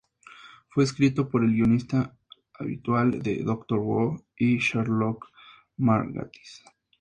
Fue 0.69 0.83
escrito 0.83 1.29
por 1.29 1.43
el 1.43 1.51
guionista 1.53 2.17
habitual 2.55 3.21
de 3.21 3.43
"Doctor 3.43 3.77
Who" 3.77 4.25
y 4.35 4.57
"Sherlock" 4.57 5.29
Mark 5.77 6.11
Gatiss. 6.13 6.63